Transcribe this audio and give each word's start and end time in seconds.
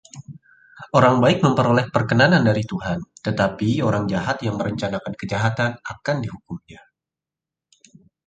Orang 0.99 1.15
baik 1.23 1.37
memperoleh 1.45 1.85
perkenanan 1.95 2.41
dari 2.49 2.63
Tuhan, 2.71 2.99
tetapi 3.25 3.71
orang 3.87 4.05
yang 4.45 4.53
merencanakan 4.59 5.13
kejahatan 5.21 5.69
akan 5.91 6.15
dihukum-Nya. 6.25 6.81